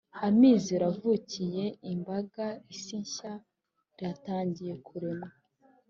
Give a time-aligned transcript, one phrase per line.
[0.27, 3.33] amizero avukiye imbaga, isi nshya
[3.97, 5.29] iratangiye, kuremwa